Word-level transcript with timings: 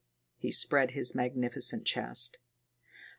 He 0.35 0.51
spread 0.51 0.91
his 0.97 1.13
magnificent 1.13 1.85
chest. 1.85 2.39